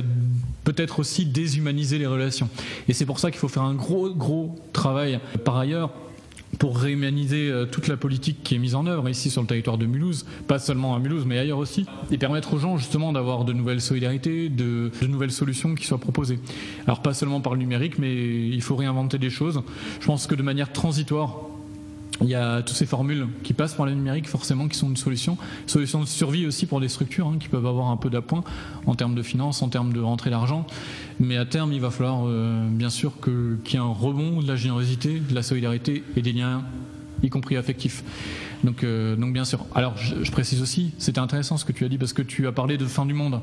[0.63, 2.49] peut-être aussi déshumaniser les relations.
[2.87, 5.19] Et c'est pour ça qu'il faut faire un gros gros travail.
[5.43, 5.91] Par ailleurs,
[6.59, 9.77] pour réhumaniser euh, toute la politique qui est mise en œuvre ici sur le territoire
[9.77, 13.45] de Mulhouse, pas seulement à Mulhouse mais ailleurs aussi, et permettre aux gens justement d'avoir
[13.45, 16.39] de nouvelles solidarités, de, de, nouvelles solutions qui soient proposées.
[16.87, 19.61] Alors pas seulement par le numérique, mais il faut réinventer des choses.
[19.99, 21.37] Je pense que de manière transitoire,
[22.21, 24.97] il y a toutes ces formules qui passent par le numérique, forcément, qui sont une
[24.97, 25.37] solution.
[25.67, 28.43] Solution de survie aussi pour des structures hein, qui peuvent avoir un peu d'appoint
[28.85, 30.65] en termes de finances, en termes de rentrée d'argent.
[31.19, 34.47] Mais à terme, il va falloir euh, bien sûr qu'il y ait un rebond de
[34.47, 36.63] la générosité, de la solidarité et des liens,
[37.21, 38.03] y compris affectifs.
[38.63, 39.65] Donc, euh, donc bien sûr.
[39.75, 42.47] Alors, je, je précise aussi, c'était intéressant ce que tu as dit parce que tu
[42.47, 43.41] as parlé de fin du monde.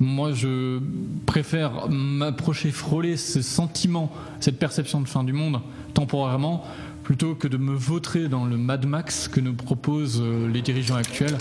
[0.00, 0.78] Moi, je
[1.26, 5.60] préfère m'approcher, frôler ce sentiment, cette perception de fin du monde
[5.94, 6.64] temporairement
[7.08, 10.96] plutôt que de me vautrer dans le Mad Max que nous proposent euh, les dirigeants
[10.96, 11.38] actuels,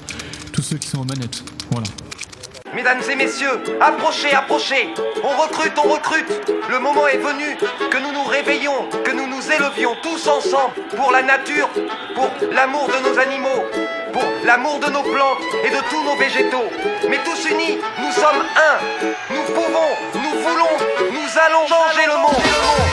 [0.54, 1.44] tous ceux qui sont aux manettes.
[1.72, 1.88] Voilà.
[2.74, 4.88] Mesdames et messieurs, approchez, approchez
[5.26, 7.58] On recrute, on recrute Le moment est venu
[7.92, 11.68] que nous nous réveillons, que nous nous élevions tous ensemble pour la nature,
[12.16, 13.62] pour l'amour de nos animaux,
[14.14, 16.70] pour l'amour de nos plantes et de tous nos végétaux.
[17.10, 19.36] Mais tous unis, nous sommes un.
[19.36, 22.87] Nous pouvons, nous voulons, nous allons changer le monde.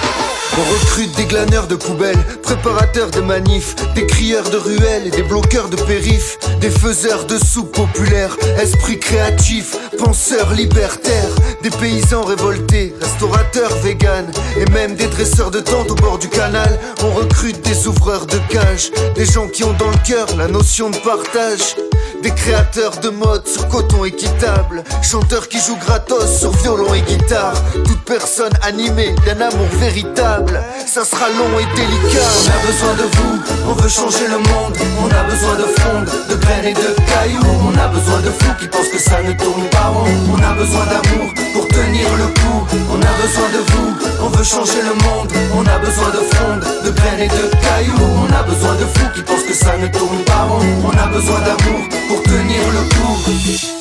[0.56, 5.24] On recrute des glaneurs de poubelles, préparateurs de manifs, des crieurs de ruelles et des
[5.24, 12.94] bloqueurs de périph', des faiseurs de soupe populaires, esprits créatifs, penseurs libertaires, des paysans révoltés,
[13.00, 16.78] restaurateurs véganes et même des dresseurs de tentes au bord du canal.
[17.02, 20.90] On recrute des ouvreurs de cages, des gens qui ont dans le cœur la notion
[20.90, 21.74] de partage.
[22.22, 27.54] Des créateurs de mode sur coton équitable, chanteurs qui jouent gratos sur violon et guitare.
[27.84, 30.43] Toute personne animée d'un amour véritable,
[30.86, 32.20] ça sera long et délicat.
[32.22, 34.76] On a besoin de vous, on veut changer le monde.
[35.02, 37.54] On a besoin de fronde, de graines et de cailloux.
[37.68, 40.06] On a besoin de fous qui pensent que ça ne tourne pas rond.
[40.32, 42.66] On a besoin d'amour pour tenir le coup.
[42.90, 45.32] On a besoin de vous, on veut changer le monde.
[45.64, 48.28] On a besoin de fronde, de graines et de cailloux.
[48.28, 50.60] On a besoin de fous qui pensent que ça ne tourne pas rond.
[50.84, 53.04] On a besoin d'amour pour tenir le coup.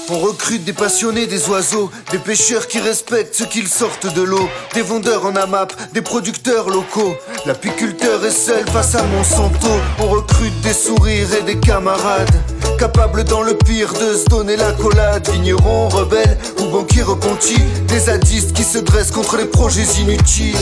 [0.10, 4.48] On recrute des passionnés des oiseaux, des pêcheurs qui respectent ceux qu'ils sortent de l'eau,
[4.74, 7.15] des vendeurs en AMAP, des producteurs locaux.
[7.46, 9.69] L'apiculteur est seul face à Monsanto.
[10.00, 12.30] On recrute des sourires et des camarades,
[12.78, 15.28] capables dans le pire de se donner la collade.
[15.30, 20.56] Vignerons, rebelles ou banquiers repentis, des zadistes qui se dressent contre les projets inutiles.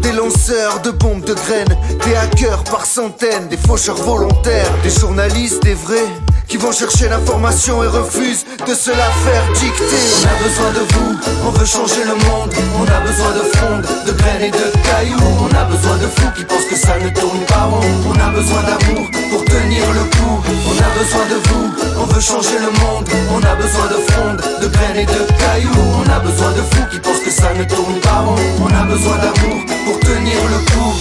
[0.00, 5.62] Des lanceurs de bombes de graines, des hackers par centaines, des faucheurs volontaires, des journalistes,
[5.62, 6.06] des vrais
[6.48, 9.84] qui vont chercher l'information et refusent de se la faire dicter.
[10.20, 12.52] On a besoin de vous, on veut changer le monde.
[12.78, 15.36] On a besoin de fronde, de graines et de cailloux.
[15.40, 17.80] On a besoin de fous qui pensent que ça ne tourne pas rond.
[18.06, 20.42] On a besoin d'amour pour tenir le coup.
[20.68, 23.08] On a besoin de vous, on veut changer le monde.
[23.34, 25.86] On a besoin de fronde, de graines et de cailloux.
[26.00, 28.36] On a besoin de fous qui pensent que ça ne tourne pas rond.
[28.60, 30.94] On a besoin d'amour pour tenir le coup.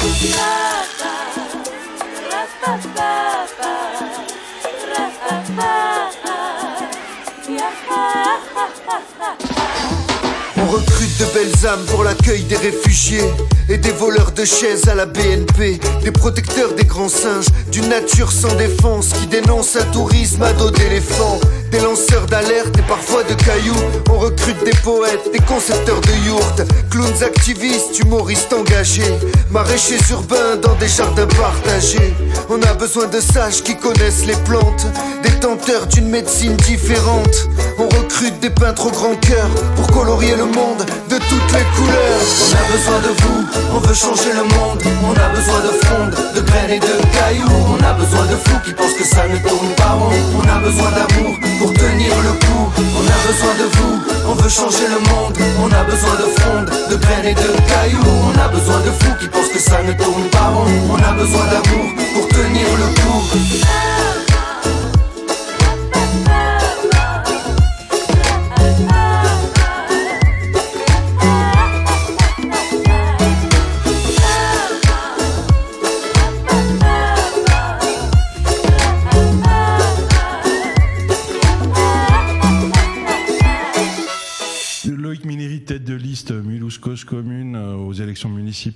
[10.75, 13.23] Recrute de belles âmes pour l'accueil des réfugiés
[13.69, 18.32] et des voleurs de chaises à la BNP, des protecteurs des grands singes, d'une nature
[18.32, 21.39] sans défense qui dénonce un tourisme à dos d'éléphant,
[21.71, 23.75] des lanceurs d'alerte et parfois de cailloux.
[24.10, 29.13] On recrute des poètes, des concepteurs de yourtes, clowns activistes, humoristes engagés,
[29.51, 32.13] maraîchers urbains dans des jardins partagés.
[32.49, 34.86] On a besoin de sages qui connaissent les plantes,
[35.23, 37.47] des tenteurs d'une médecine différente.
[37.80, 42.22] On recrute des peintres au grand cœur pour colorier le monde de toutes les couleurs.
[42.41, 44.82] On a besoin de vous, on veut changer le monde.
[45.04, 47.78] On a besoin de fronde, de graines et de cailloux.
[47.78, 50.12] On a besoin de fous qui pensent que ça ne tourne pas rond.
[50.38, 52.65] On a besoin d'amour pour tenir le coup.
[52.78, 53.96] On a besoin de vous,
[54.30, 55.38] on veut changer le monde.
[55.63, 58.15] On a besoin de fronde, de graines et de cailloux.
[58.30, 60.65] On a besoin de fous qui pensent que ça ne tourne pas rond.
[60.89, 63.94] On a besoin d'amour pour tenir le coup.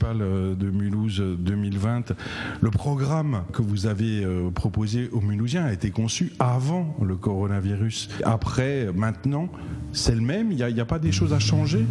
[0.04, 2.14] Euh, de Mulhouse euh, 2020.
[2.62, 8.10] Le programme que vous avez euh, proposé aux Mulhousiens a été conçu avant le coronavirus.
[8.24, 9.50] Après, maintenant,
[9.92, 10.52] c'est le même?
[10.52, 11.86] Il n'y a pas des choses à changer?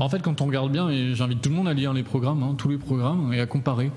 [0.00, 2.42] En fait, quand on regarde bien, et j'invite tout le monde à lire les programmes,
[2.42, 3.90] hein, tous les programmes, et à comparer.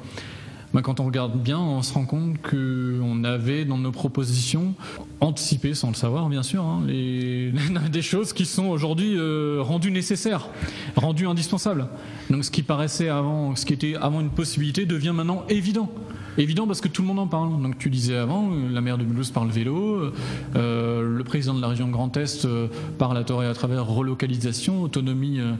[0.73, 4.73] Ben, quand on regarde bien, on se rend compte qu'on avait dans nos propositions
[5.19, 7.51] anticipé, sans le savoir bien sûr, hein, les,
[7.91, 10.47] des choses qui sont aujourd'hui euh, rendues nécessaires,
[10.95, 11.87] rendues indispensables.
[12.29, 15.89] Donc ce qui paraissait avant, ce qui était avant une possibilité devient maintenant évident.
[16.37, 17.61] Évident parce que tout le monde en parle.
[17.61, 20.13] Donc tu disais avant, euh, la maire de Mulhouse parle vélo,
[20.55, 24.81] euh, le président de la région Grand Est euh, parle à tort à travers relocalisation,
[24.81, 25.53] autonomie euh,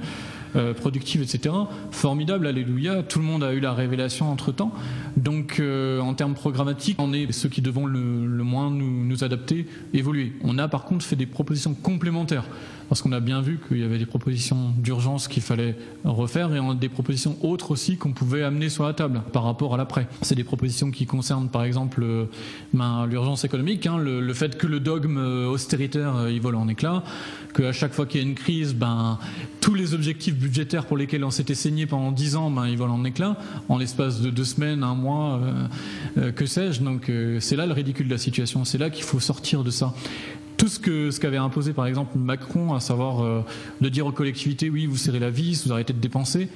[0.55, 1.55] euh, productive, etc.
[1.91, 3.03] Formidable, alléluia.
[3.03, 4.71] Tout le monde a eu la révélation entre temps.
[5.17, 10.33] Donc euh, en termes programmatiques, on est ceux qui devons le, moins nous, adapter, évoluer.
[10.43, 12.45] On a par contre fait des propositions complémentaires
[12.89, 16.59] parce qu'on a bien vu qu'il y avait des propositions d'urgence qu'il fallait refaire et
[16.75, 20.07] des propositions autres aussi qu'on pouvait amener sur la table par rapport à l'après.
[20.21, 22.25] C'est des propositions qui concernent par exemple euh,
[22.73, 27.03] ben, l'urgence économique, hein, le, fait que le dogme euh, austéritaire il vole en éclats,
[27.53, 29.19] qu'à chaque fois qu'il y a une crise, ben,
[29.61, 32.95] tous les objectifs budgétaires pour lesquels on s'était saigné pendant dix ans, ben, ils volent
[32.95, 33.37] en éclats
[33.69, 35.39] en l'espace de deux semaines, un mois,
[36.17, 36.81] euh, que sais-je.
[36.81, 39.93] Donc c'est là le ridicule de la situation, c'est là qu'il faut sortir de ça
[40.61, 43.41] tout ce que ce qu'avait imposé par exemple Macron, à savoir euh,
[43.81, 46.49] de dire aux collectivités oui vous serrez la vis, vous arrêtez de dépenser,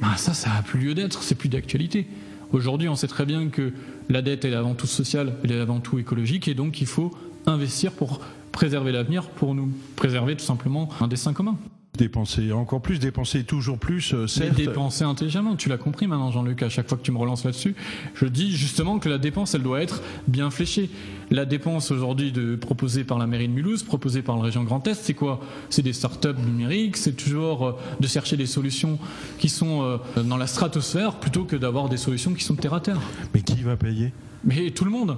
[0.00, 2.06] ben ça ça a plus lieu d'être, c'est plus d'actualité.
[2.52, 3.72] Aujourd'hui on sait très bien que
[4.08, 6.86] la dette elle est avant tout sociale, elle est avant tout écologique et donc il
[6.86, 7.12] faut
[7.46, 8.20] investir pour
[8.52, 11.56] préserver l'avenir, pour nous préserver tout simplement un dessin commun.
[11.96, 14.54] Dépenser encore plus, dépenser toujours plus, euh, Mais certes.
[14.54, 17.74] dépenser intelligemment, tu l'as compris maintenant Jean-Luc, à chaque fois que tu me relances là-dessus,
[18.14, 20.90] je dis justement que la dépense, elle doit être bien fléchée.
[21.30, 24.94] La dépense aujourd'hui proposée par la mairie de Mulhouse, proposée par la région Grand Est,
[24.94, 25.40] c'est quoi?
[25.70, 28.98] C'est des startups numériques, c'est toujours euh, de chercher des solutions
[29.38, 32.80] qui sont euh, dans la stratosphère plutôt que d'avoir des solutions qui sont terre à
[32.80, 33.00] terre.
[33.34, 34.12] Mais qui va payer?
[34.44, 35.16] Mais tout le monde.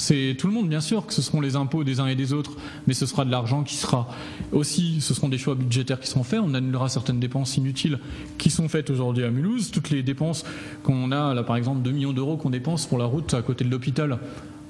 [0.00, 2.32] C'est tout le monde, bien sûr, que ce seront les impôts des uns et des
[2.32, 2.52] autres,
[2.86, 4.08] mais ce sera de l'argent qui sera
[4.50, 6.40] aussi, ce seront des choix budgétaires qui seront faits.
[6.42, 7.98] On annulera certaines dépenses inutiles
[8.38, 9.70] qui sont faites aujourd'hui à Mulhouse.
[9.70, 10.46] Toutes les dépenses
[10.84, 13.62] qu'on a, là, par exemple, 2 millions d'euros qu'on dépense pour la route à côté
[13.62, 14.18] de l'hôpital.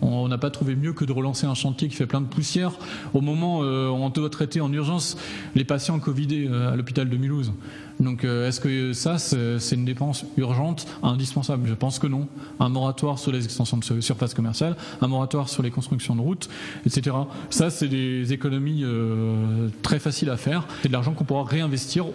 [0.02, 2.72] On n'a pas trouvé mieux que de relancer un chantier qui fait plein de poussière
[3.14, 5.16] au moment euh, où on doit traiter en urgence
[5.54, 7.52] les patients Covidés euh, à l'hôpital de Mulhouse.
[8.00, 11.68] Donc euh, est-ce que ça, c'est une dépense urgente, indispensable?
[11.68, 12.26] Je pense que non.
[12.58, 16.20] Un moratoire sur les extensions de sur- surface commerciale, un moratoire sur les constructions de
[16.20, 16.48] routes,
[16.86, 17.14] etc.
[17.50, 20.66] Ça, c'est des économies euh, très faciles à faire.
[20.82, 22.06] C'est de l'argent qu'on pourra réinvestir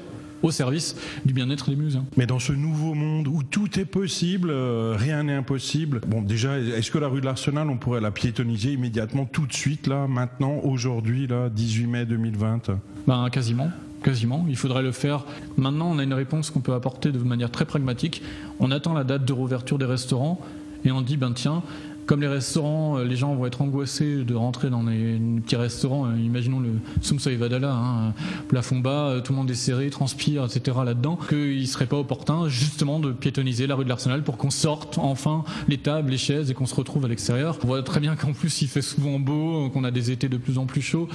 [0.43, 0.95] au service
[1.25, 2.05] du bien-être des Mulhousiens.
[2.17, 6.01] Mais dans ce nouveau monde où tout est possible, euh, rien n'est impossible.
[6.07, 9.53] Bon, déjà, est-ce que la rue de l'Arsenal, on pourrait la piétoniser immédiatement, tout de
[9.53, 12.71] suite, là, maintenant, aujourd'hui, là, 18 mai 2020
[13.07, 13.69] Ben, quasiment.
[14.05, 14.45] Quasiment.
[14.47, 15.25] Il faudrait le faire.
[15.57, 18.21] Maintenant, on a une réponse qu'on peut apporter de manière très pragmatique.
[18.59, 20.39] On attend la date de réouverture des restaurants
[20.83, 21.63] et on dit, ben tiens,
[22.05, 26.05] comme les restaurants, euh, les gens vont être angoissés de rentrer dans des petits restaurants.
[26.05, 26.69] euh, Imaginons le
[27.01, 28.11] Sumsoy Vadala, hein, euh,
[28.47, 30.77] plafond bas, tout le monde est serré, transpire, etc.
[30.85, 31.17] là-dedans.
[31.29, 35.43] Qu'il serait pas opportun justement de piétoniser la rue de l'Arsenal pour qu'on sorte enfin
[35.67, 37.57] les tables, les chaises et qu'on se retrouve à l'extérieur.
[37.63, 40.37] On voit très bien qu'en plus il fait souvent beau, qu'on a des étés de
[40.37, 41.07] plus en plus chauds.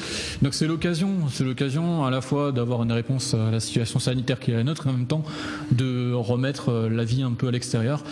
[0.42, 4.40] Donc c'est l'occasion, c'est l'occasion à la fois d'avoir une réponse à la situation sanitaire
[4.40, 5.22] qui est la nôtre et en même temps
[5.70, 8.02] de remettre la vie un peu à l'extérieur,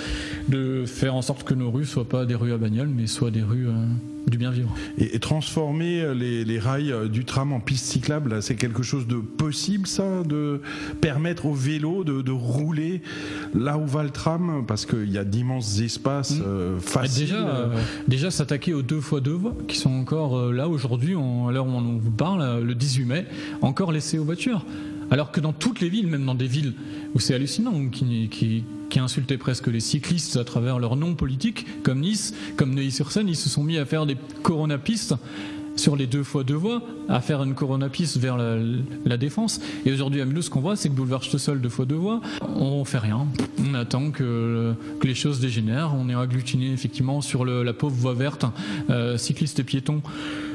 [0.49, 3.31] de faire en sorte que nos rues soient pas des rues à bagnole mais soient
[3.31, 3.73] des rues euh,
[4.27, 4.75] du bien vivre.
[4.99, 8.83] et, et transformer euh, les, les rails euh, du tram en piste cyclable, c'est quelque
[8.83, 10.61] chose de possible, ça De
[11.01, 13.01] permettre au vélo de, de rouler
[13.55, 16.43] là où va le tram Parce qu'il y a d'immenses espaces Mm.
[16.47, 17.27] euh, Ah, faciles.
[17.27, 21.15] Déjà, euh, déjà s'attaquer aux deux fois deux voies qui sont encore euh, là aujourd'hui,
[21.15, 23.27] à l'heure où on vous parle, le 18 mai,
[23.63, 24.65] encore laissées aux voitures.
[25.11, 26.75] Alors que dans toutes les villes, même dans des villes
[27.15, 31.67] où c'est hallucinant, qui, qui, qui insultaient presque les cyclistes à travers leur nom politique,
[31.83, 35.15] comme Nice, comme Neuilly-sur-Seine, ils se sont mis à faire des coronapistes
[35.79, 39.61] sur les deux fois deux voies, à faire une coronapiste vers la, défense.
[39.87, 42.21] Et aujourd'hui à Mulhouse, ce qu'on voit, c'est que boulevard Stossel deux fois deux voies,
[42.57, 43.27] on fait rien.
[43.65, 45.95] On attend que, les choses dégénèrent.
[45.95, 48.45] On est agglutiné effectivement sur la pauvre voie verte,
[48.91, 50.03] euh, cyclistes et piétons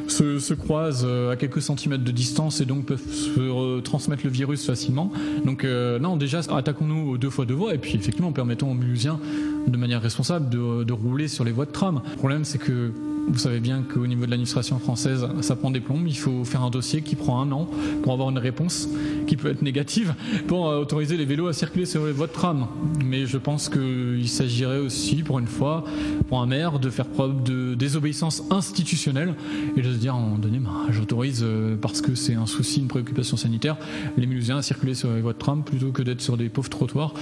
[0.08, 4.30] se, se croisent euh, à quelques centimètres de distance et donc peuvent se transmettre le
[4.30, 5.12] virus facilement.
[5.46, 9.20] Donc euh, non, déjà attaquons-nous deux fois deux voies et puis effectivement permettons aux Mulhousiens
[9.68, 12.02] de manière responsable de, de rouler sur les voies de tram.
[12.12, 12.92] Le problème c'est que
[13.28, 16.08] vous savez bien qu'au niveau de l'administration française, ça prend des plombes.
[16.08, 17.70] Il faut faire un dossier qui prend un an
[18.02, 18.90] pour avoir une réponse
[19.28, 20.14] qui peut être négative
[20.48, 22.68] pour euh, autoriser les vélos à circuler sur les voies de tram.
[23.04, 25.86] Mais je pense qu'il s'agirait aussi, pour une fois,
[26.28, 29.36] pour un maire, de faire preuve de désobéissance institutionnelle
[29.78, 32.46] et de se dire à un moment donné, bah, j'autorise, euh, parce que c'est un
[32.46, 33.78] souci, une préoccupation sanitaire,
[34.18, 36.70] les Mulhousiens à circuler sur les voies de tram plutôt que d'être sur des pauvres
[36.70, 37.14] trottoirs.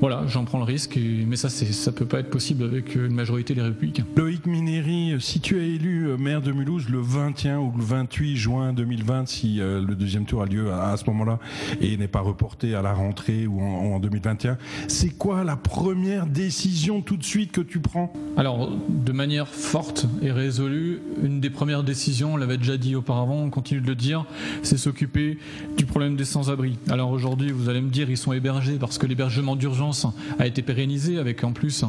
[0.00, 3.06] Voilà, j'en prends le risque, et- mais ça, ça peut pas être possible avec euh,
[3.06, 4.04] une majorité des républicains.
[4.16, 8.36] Loïc Minéry, si tu es élu euh, maire de Mulhouse le 21 ou le 28
[8.36, 11.38] juin 2020, si euh, le deuxième tour a lieu à, à ce moment-là
[11.80, 16.26] et n'est pas reporté à la rentrée ou en, en 2021, c'est quoi la première
[16.26, 18.12] décision tout de suite que tu prends?
[18.36, 23.36] Alors, de manière forte et résolue, une des premières décisions, on l'avait déjà dit auparavant,
[23.36, 24.24] on continue de le dire,
[24.62, 25.38] c'est s'occuper
[25.76, 26.78] du problème des sans-abri.
[26.88, 30.06] Alors aujourd'hui, vous allez me dire, ils sont hébergés parce que l'hébergement d'urgence
[30.38, 31.84] a été pérennisé avec en plus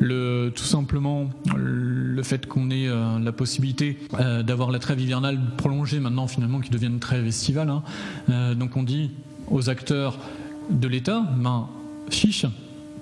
[0.00, 5.40] le, tout simplement le fait qu'on ait euh, la possibilité euh, d'avoir la trêve hivernale
[5.56, 7.70] prolongée maintenant finalement qui devienne une trêve estivale.
[7.70, 7.82] hein.
[8.30, 9.10] Euh, donc on dit
[9.50, 10.18] aux acteurs
[10.70, 11.68] de l'État, ben,
[12.10, 12.46] chiche,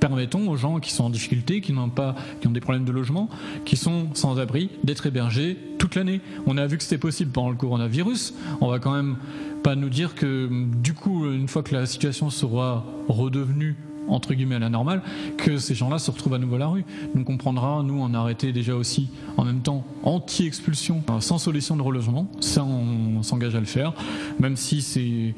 [0.01, 2.91] permettons aux gens qui sont en difficulté, qui n'ont pas, qui ont des problèmes de
[2.91, 3.29] logement,
[3.65, 5.57] qui sont sans abri, d'être hébergés
[5.95, 6.21] l'année.
[6.47, 8.35] On a vu que c'était possible pendant le coronavirus.
[8.61, 9.17] On va quand même
[9.63, 10.49] pas nous dire que
[10.83, 13.77] du coup, une fois que la situation sera redevenue
[14.09, 15.03] entre guillemets à la normale,
[15.37, 16.85] que ces gens-là se retrouvent à nouveau à la rue.
[17.15, 21.39] Donc on prendra, nous, on a arrêté déjà aussi, en même temps, anti-expulsion, euh, sans
[21.39, 22.27] solution de relogement.
[22.41, 23.95] Ça, on s'engage à le faire,
[24.41, 25.35] même si c'est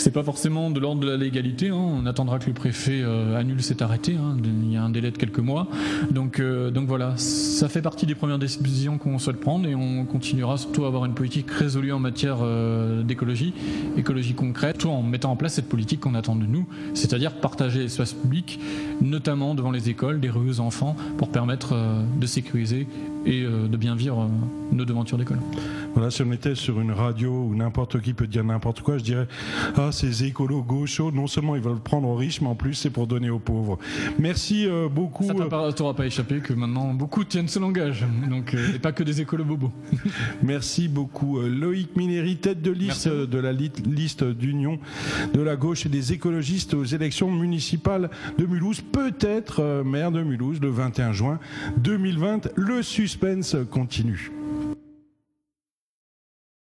[0.00, 1.68] c'est pas forcément de l'ordre de la légalité.
[1.68, 1.74] hein.
[1.76, 4.14] On attendra que le préfet euh, annule cet arrêté.
[4.16, 4.36] hein.
[4.42, 5.68] Il y a un délai de quelques mois.
[6.10, 10.06] Donc, euh, donc voilà, ça fait partie des premières décisions qu'on souhaite prendre et on
[10.06, 13.52] continuera surtout à avoir une politique résolue en matière euh, d'écologie,
[13.98, 17.80] écologie concrète, tout en mettant en place cette politique qu'on attend de nous, c'est-à-dire partager
[17.80, 18.58] l'espace public,
[19.02, 21.74] notamment devant les écoles, des rues aux enfants, pour permettre
[22.18, 22.86] de sécuriser
[23.26, 24.30] et de bien vivre
[24.72, 25.38] nos devantures d'école.
[25.94, 29.02] Voilà, si on était sur une radio où n'importe qui peut dire n'importe quoi, je
[29.04, 29.26] dirais
[29.76, 32.90] Ah, ces écolos gauchos, non seulement ils veulent prendre aux riches, mais en plus c'est
[32.90, 33.78] pour donner aux pauvres.
[34.18, 35.24] Merci euh, beaucoup.
[35.24, 38.78] Ça euh, t'a- t'aura pas échappé que maintenant beaucoup tiennent ce langage, donc, euh, et
[38.78, 39.72] pas que des écoles bobos.
[40.42, 41.40] Merci beaucoup.
[41.40, 43.28] Loïc Minéry, tête de liste Merci.
[43.28, 44.78] de la li- liste d'union
[45.34, 50.22] de la gauche et des écologistes aux élections municipales de Mulhouse, peut-être euh, maire de
[50.22, 51.38] Mulhouse le 21 juin
[51.78, 52.48] 2020.
[52.54, 54.30] Le suspense continue.